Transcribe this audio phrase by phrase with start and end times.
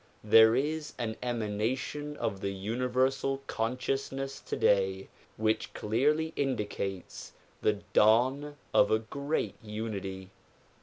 [0.23, 8.89] There is an emanation of the universal consciousness today which clearly indicates the dawn of
[8.89, 10.31] a great unity.